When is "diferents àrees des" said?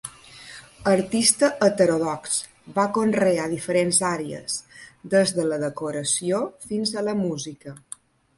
3.51-5.35